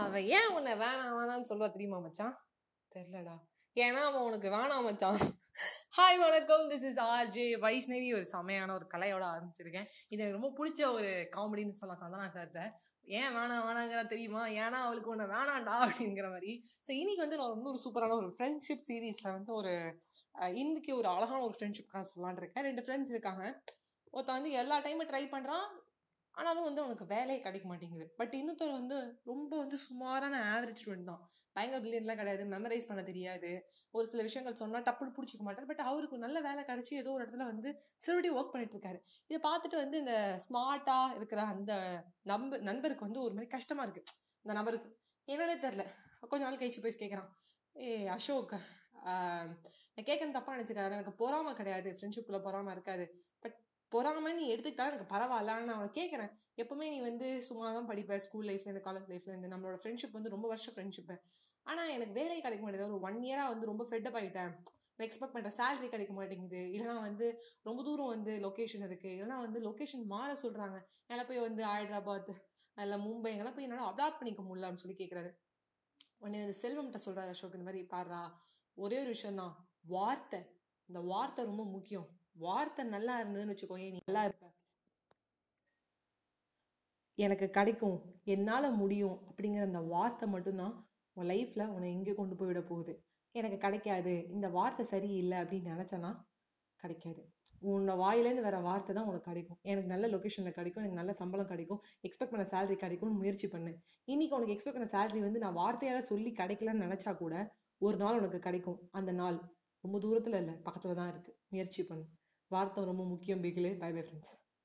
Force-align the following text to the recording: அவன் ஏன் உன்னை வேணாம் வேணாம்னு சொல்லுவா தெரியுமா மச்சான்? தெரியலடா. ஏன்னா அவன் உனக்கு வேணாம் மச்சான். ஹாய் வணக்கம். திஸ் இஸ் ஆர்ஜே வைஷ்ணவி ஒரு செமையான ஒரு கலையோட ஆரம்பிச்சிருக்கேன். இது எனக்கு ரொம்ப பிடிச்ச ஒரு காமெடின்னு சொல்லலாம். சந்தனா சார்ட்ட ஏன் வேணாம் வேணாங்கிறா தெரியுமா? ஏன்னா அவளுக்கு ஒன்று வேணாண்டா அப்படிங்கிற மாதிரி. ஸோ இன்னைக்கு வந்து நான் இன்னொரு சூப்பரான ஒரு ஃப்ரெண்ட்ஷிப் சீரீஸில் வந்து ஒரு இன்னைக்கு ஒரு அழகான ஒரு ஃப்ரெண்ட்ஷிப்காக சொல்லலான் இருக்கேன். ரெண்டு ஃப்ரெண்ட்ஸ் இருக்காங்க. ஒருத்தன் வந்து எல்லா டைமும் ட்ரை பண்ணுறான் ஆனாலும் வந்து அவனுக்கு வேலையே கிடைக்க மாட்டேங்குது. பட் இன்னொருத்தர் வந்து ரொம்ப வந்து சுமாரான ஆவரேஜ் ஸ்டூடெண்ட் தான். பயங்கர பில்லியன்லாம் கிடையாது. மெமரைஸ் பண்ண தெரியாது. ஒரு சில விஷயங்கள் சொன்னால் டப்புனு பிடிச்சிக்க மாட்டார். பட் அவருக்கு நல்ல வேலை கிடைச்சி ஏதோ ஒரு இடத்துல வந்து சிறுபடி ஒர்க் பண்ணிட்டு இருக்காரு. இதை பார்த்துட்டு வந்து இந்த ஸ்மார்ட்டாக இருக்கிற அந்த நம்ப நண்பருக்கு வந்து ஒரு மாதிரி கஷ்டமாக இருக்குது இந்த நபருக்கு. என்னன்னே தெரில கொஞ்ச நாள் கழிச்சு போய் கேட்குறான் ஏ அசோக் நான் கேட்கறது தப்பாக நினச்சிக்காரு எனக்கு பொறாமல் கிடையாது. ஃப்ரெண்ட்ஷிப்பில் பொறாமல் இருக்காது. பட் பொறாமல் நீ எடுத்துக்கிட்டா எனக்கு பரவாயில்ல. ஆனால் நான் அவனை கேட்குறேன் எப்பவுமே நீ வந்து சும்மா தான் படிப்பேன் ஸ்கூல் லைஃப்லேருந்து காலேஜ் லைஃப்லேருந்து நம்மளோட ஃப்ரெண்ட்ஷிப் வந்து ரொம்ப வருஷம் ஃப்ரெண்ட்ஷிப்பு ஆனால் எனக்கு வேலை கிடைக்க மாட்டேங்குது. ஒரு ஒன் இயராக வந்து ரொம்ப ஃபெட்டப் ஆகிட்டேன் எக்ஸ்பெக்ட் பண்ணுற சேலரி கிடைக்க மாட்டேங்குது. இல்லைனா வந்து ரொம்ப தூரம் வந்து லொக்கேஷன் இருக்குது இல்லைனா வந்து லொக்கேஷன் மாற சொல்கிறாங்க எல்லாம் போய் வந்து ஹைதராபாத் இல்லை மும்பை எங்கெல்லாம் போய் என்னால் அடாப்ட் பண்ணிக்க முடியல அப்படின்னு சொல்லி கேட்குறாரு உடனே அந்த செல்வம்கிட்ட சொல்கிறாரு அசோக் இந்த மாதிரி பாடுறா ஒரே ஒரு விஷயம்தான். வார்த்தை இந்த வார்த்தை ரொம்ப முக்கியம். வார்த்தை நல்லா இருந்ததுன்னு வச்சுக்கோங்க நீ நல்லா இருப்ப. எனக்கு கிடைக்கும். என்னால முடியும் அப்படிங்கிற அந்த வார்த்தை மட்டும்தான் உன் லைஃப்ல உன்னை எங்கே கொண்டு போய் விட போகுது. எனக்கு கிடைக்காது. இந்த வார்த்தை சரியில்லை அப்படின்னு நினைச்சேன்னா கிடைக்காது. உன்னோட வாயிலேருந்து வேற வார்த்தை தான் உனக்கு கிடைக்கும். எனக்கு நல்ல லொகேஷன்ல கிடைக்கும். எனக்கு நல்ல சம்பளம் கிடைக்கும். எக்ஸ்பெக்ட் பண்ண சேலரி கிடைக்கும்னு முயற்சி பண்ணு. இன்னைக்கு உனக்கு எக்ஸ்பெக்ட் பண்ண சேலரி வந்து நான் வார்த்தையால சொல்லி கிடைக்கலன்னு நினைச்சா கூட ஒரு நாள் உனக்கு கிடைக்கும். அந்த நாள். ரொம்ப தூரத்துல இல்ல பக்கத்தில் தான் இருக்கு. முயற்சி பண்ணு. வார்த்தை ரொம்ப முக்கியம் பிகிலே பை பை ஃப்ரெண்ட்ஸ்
அவன் 0.00 0.24
ஏன் 0.36 0.50
உன்னை 0.54 0.72
வேணாம் 0.72 1.14
வேணாம்னு 1.18 1.48
சொல்லுவா 1.50 1.68
தெரியுமா 1.70 1.98
மச்சான்? 1.98 2.34
தெரியலடா. 2.94 3.34
ஏன்னா 3.76 4.00
அவன் 4.08 4.26
உனக்கு 4.28 4.48
வேணாம் 4.54 4.86
மச்சான். 4.86 5.20
ஹாய் 5.98 6.18
வணக்கம். 6.18 6.64
திஸ் 6.70 6.84
இஸ் 6.88 7.00
ஆர்ஜே 7.04 7.46
வைஷ்ணவி 7.62 8.08
ஒரு 8.14 8.26
செமையான 8.32 8.74
ஒரு 8.74 8.86
கலையோட 8.94 9.24
ஆரம்பிச்சிருக்கேன். 9.34 9.86
இது 10.08 10.20
எனக்கு 10.22 10.38
ரொம்ப 10.38 10.50
பிடிச்ச 10.58 10.82
ஒரு 10.96 11.10
காமெடின்னு 11.36 11.78
சொல்லலாம். 11.80 12.02
சந்தனா 12.02 12.26
சார்ட்ட 12.36 12.64
ஏன் 13.20 13.32
வேணாம் 13.36 13.64
வேணாங்கிறா 13.68 14.04
தெரியுமா? 14.06 14.42
ஏன்னா 14.64 14.80
அவளுக்கு 14.86 15.12
ஒன்று 15.14 15.26
வேணாண்டா 15.34 15.76
அப்படிங்கிற 15.86 16.28
மாதிரி. 16.30 16.52
ஸோ 16.86 16.90
இன்னைக்கு 17.00 17.24
வந்து 17.24 17.40
நான் 17.40 17.56
இன்னொரு 17.56 17.80
சூப்பரான 17.84 18.16
ஒரு 18.22 18.30
ஃப்ரெண்ட்ஷிப் 18.36 18.86
சீரீஸில் 18.90 19.34
வந்து 19.36 19.52
ஒரு 19.52 19.74
இன்னைக்கு 20.62 20.92
ஒரு 20.96 21.08
அழகான 21.08 21.42
ஒரு 21.48 21.56
ஃப்ரெண்ட்ஷிப்காக 21.58 22.04
சொல்லலான் 22.10 22.40
இருக்கேன். 22.42 22.64
ரெண்டு 22.64 22.84
ஃப்ரெண்ட்ஸ் 22.86 23.14
இருக்காங்க. 23.16 23.44
ஒருத்தன் 24.14 24.38
வந்து 24.38 24.52
எல்லா 24.62 24.78
டைமும் 24.80 25.10
ட்ரை 25.12 25.24
பண்ணுறான் 25.34 25.66
ஆனாலும் 26.36 26.66
வந்து 26.68 26.82
அவனுக்கு 26.82 27.06
வேலையே 27.14 27.40
கிடைக்க 27.40 27.66
மாட்டேங்குது. 27.68 28.06
பட் 28.18 28.34
இன்னொருத்தர் 28.34 28.78
வந்து 28.80 28.96
ரொம்ப 29.24 29.52
வந்து 29.58 29.78
சுமாரான 29.86 30.34
ஆவரேஜ் 30.52 30.82
ஸ்டூடெண்ட் 30.82 31.10
தான். 31.12 31.22
பயங்கர 31.56 31.80
பில்லியன்லாம் 31.84 32.20
கிடையாது. 32.20 32.44
மெமரைஸ் 32.54 32.88
பண்ண 32.88 33.02
தெரியாது. 33.02 33.50
ஒரு 33.94 34.06
சில 34.08 34.22
விஷயங்கள் 34.22 34.58
சொன்னால் 34.60 34.86
டப்புனு 34.88 35.14
பிடிச்சிக்க 35.16 35.44
மாட்டார். 35.44 35.68
பட் 35.70 35.82
அவருக்கு 35.90 36.16
நல்ல 36.24 36.40
வேலை 36.40 36.62
கிடைச்சி 36.64 36.94
ஏதோ 36.94 37.10
ஒரு 37.16 37.22
இடத்துல 37.24 37.46
வந்து 37.52 37.68
சிறுபடி 38.04 38.30
ஒர்க் 38.38 38.52
பண்ணிட்டு 38.54 38.76
இருக்காரு. 38.76 38.98
இதை 39.30 39.38
பார்த்துட்டு 39.48 39.76
வந்து 39.84 39.98
இந்த 39.98 40.14
ஸ்மார்ட்டாக 40.46 41.16
இருக்கிற 41.16 41.42
அந்த 41.54 41.72
நம்ப 42.32 42.58
நண்பருக்கு 42.68 43.06
வந்து 43.08 43.22
ஒரு 43.26 43.34
மாதிரி 43.34 43.50
கஷ்டமாக 43.56 43.86
இருக்குது 43.86 44.12
இந்த 44.44 44.54
நபருக்கு. 44.60 44.90
என்னன்னே 45.28 45.56
தெரில 45.66 45.84
கொஞ்ச 46.32 46.42
நாள் 46.44 46.60
கழிச்சு 46.60 46.82
போய் 46.82 47.00
கேட்குறான் 47.02 47.30
ஏ 47.76 47.88
அசோக் 48.16 48.54
நான் 49.06 50.06
கேட்கறது 50.08 50.36
தப்பாக 50.36 50.56
நினச்சிக்காரு 50.56 50.96
எனக்கு 50.96 51.12
பொறாமல் 51.20 51.58
கிடையாது. 51.58 51.88
ஃப்ரெண்ட்ஷிப்பில் 51.98 52.44
பொறாமல் 52.46 52.74
இருக்காது. 52.76 53.04
பட் 53.42 53.56
பொறாமல் 53.92 54.36
நீ 54.38 54.44
எடுத்துக்கிட்டா 54.54 54.86
எனக்கு 54.90 55.12
பரவாயில்ல. 55.14 55.52
ஆனால் 55.54 55.68
நான் 55.68 55.78
அவனை 55.78 55.90
கேட்குறேன் 55.98 56.30
எப்பவுமே 56.62 56.86
நீ 56.94 56.98
வந்து 57.08 57.26
சும்மா 57.48 57.66
தான் 57.76 57.88
படிப்பேன் 57.90 58.22
ஸ்கூல் 58.26 58.48
லைஃப்லேருந்து 58.50 58.84
காலேஜ் 58.86 59.10
லைஃப்லேருந்து 59.12 59.52
நம்மளோட 59.54 59.78
ஃப்ரெண்ட்ஷிப் 59.82 60.16
வந்து 60.18 60.32
ரொம்ப 60.34 60.46
வருஷம் 60.52 60.74
ஃப்ரெண்ட்ஷிப்பு 60.76 61.16
ஆனால் 61.66 61.92
எனக்கு 61.96 62.14
வேலை 62.18 62.40
கிடைக்க 62.40 62.62
மாட்டேங்குது. 62.64 62.90
ஒரு 62.90 63.06
ஒன் 63.08 63.20
இயராக 63.28 63.52
வந்து 63.52 63.70
ரொம்ப 63.70 63.84
ஃபெட்டப் 63.90 64.18
ஆகிட்டேன் 64.20 64.52
எக்ஸ்பெக்ட் 65.06 65.34
பண்ணுற 65.34 65.50
சேலரி 65.58 65.88
கிடைக்க 65.94 66.12
மாட்டேங்குது. 66.18 66.60
இல்லைனா 66.74 66.94
வந்து 67.08 67.26
ரொம்ப 67.68 67.80
தூரம் 67.88 68.12
வந்து 68.14 68.34
லொக்கேஷன் 68.46 68.84
இருக்குது 68.88 69.14
இல்லைனா 69.16 69.38
வந்து 69.46 69.58
லொக்கேஷன் 69.66 70.04
மாற 70.14 70.30
சொல்கிறாங்க 70.44 70.76
எல்லாம் 71.12 71.28
போய் 71.30 71.44
வந்து 71.46 71.62
ஹைதராபாத் 71.72 72.30
இல்லை 72.76 72.96
மும்பை 73.04 73.30
எங்கெல்லாம் 73.32 73.56
போய் 73.56 73.66
என்னால் 73.66 73.90
அடாப்ட் 73.90 74.18
பண்ணிக்க 74.20 74.42
முடியல 74.46 74.66
அப்படின்னு 74.66 74.84
சொல்லி 74.84 74.98
கேட்குறாரு 75.02 75.30
உடனே 76.22 76.40
அந்த 76.44 76.56
செல்வம்கிட்ட 76.62 77.00
சொல்கிறாரு 77.06 77.32
அசோக் 77.34 77.56
இந்த 77.58 77.68
மாதிரி 77.68 77.82
பாடுறா 77.94 78.20
ஒரே 78.76 78.96
ஒரு 79.02 79.10
விஷயம்தான். 79.16 79.54
வார்த்தை 79.94 80.40
இந்த 80.88 81.00
வார்த்தை 81.00 81.44
ரொம்ப 81.44 81.64
முக்கியம். 81.64 82.06
வார்த்தை 82.36 82.82
நல்லா 82.86 83.14
இருந்ததுன்னு 83.20 83.54
வச்சுக்கோங்க 83.54 83.86
நீ 83.94 84.00
நல்லா 84.06 84.22
இருப்ப. 84.24 84.46
எனக்கு 87.18 87.46
கிடைக்கும். 87.50 87.98
என்னால 88.24 88.70
முடியும் 88.70 89.16
அப்படிங்கிற 89.28 89.62
அந்த 89.62 89.80
வார்த்தை 89.94 90.26
மட்டும்தான் 90.28 90.74
உன் 91.16 91.28
லைஃப்ல 91.32 91.62
உன்னை 91.74 91.88
எங்கே 91.90 92.14
கொண்டு 92.14 92.34
போய் 92.36 92.46
விட 92.46 92.60
போகுது. 92.62 92.94
எனக்கு 93.34 93.58
கிடைக்காது. 93.58 94.14
இந்த 94.28 94.48
வார்த்தை 94.48 94.84
சரியில்லை 94.84 95.36
அப்படின்னு 95.38 95.72
நினைச்சேன்னா 95.74 96.10
கிடைக்காது. 96.80 97.22
உன்னோட 97.62 97.94
வாயிலேருந்து 98.02 98.46
வேற 98.46 98.58
வார்த்தை 98.60 98.92
தான் 98.94 99.06
உனக்கு 99.06 99.28
கிடைக்கும். 99.30 99.58
எனக்கு 99.62 99.88
நல்ல 99.88 100.06
லொகேஷன்ல 100.08 100.50
கிடைக்கும். 100.50 100.82
எனக்கு 100.82 101.00
நல்ல 101.00 101.12
சம்பளம் 101.12 101.50
கிடைக்கும். 101.52 101.80
எக்ஸ்பெக்ட் 102.02 102.34
பண்ண 102.34 102.46
சேலரி 102.52 102.76
கிடைக்கும்னு 102.76 103.20
முயற்சி 103.20 103.48
பண்ணு. 103.48 103.72
இன்னைக்கு 104.08 104.36
உனக்கு 104.36 104.54
எக்ஸ்பெக்ட் 104.56 104.78
பண்ண 104.78 104.90
சேலரி 104.96 105.20
வந்து 105.20 105.38
நான் 105.38 105.58
வார்த்தையால 105.62 106.02
சொல்லி 106.10 106.32
கிடைக்கலன்னு 106.40 106.86
நினைச்சா 106.86 107.16
கூட 107.16 107.34
ஒரு 107.80 107.96
நாள் 107.96 108.18
உனக்கு 108.18 108.38
கிடைக்கும். 108.38 108.78
அந்த 108.90 109.12
நாள். 109.12 109.38
ரொம்ப 109.86 109.98
தூரத்துல 109.98 110.38
இல்ல 110.38 110.52
பக்கத்தில் 110.62 110.94
தான் 110.94 111.10
இருக்கு. 111.10 111.32
முயற்சி 111.48 111.82
பண்ணு. 111.84 112.04
வார்த்தை 112.50 112.84
ரொம்ப 112.84 113.04
முக்கியம் 113.04 113.42
பிகிலே 113.42 113.70
பை 113.78 113.90
பை 113.92 114.02
ஃப்ரெண்ட்ஸ் 114.02 114.32